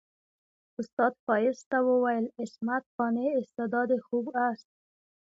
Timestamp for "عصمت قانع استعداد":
2.41-3.89